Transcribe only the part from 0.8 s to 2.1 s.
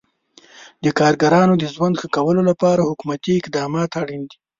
د کارګرانو د ژوند ښه